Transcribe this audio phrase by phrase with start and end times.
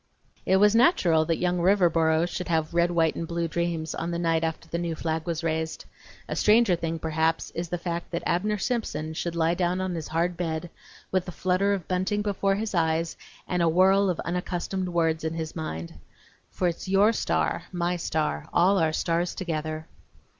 [0.47, 4.17] It was natural that young Riverboro should have red, white, and blue dreams on the
[4.17, 5.85] night after the new flag was raised.
[6.27, 10.07] A stranger thing, perhaps, is the fact that Abner Simpson should lie down on his
[10.07, 10.71] hard bed
[11.11, 13.15] with the flutter of bunting before his eyes,
[13.47, 15.93] and a whirl of unaccustomed words in his mind.
[16.49, 19.85] "For it's your star, my star, all our stars together."